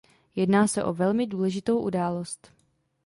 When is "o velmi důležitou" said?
0.83-1.79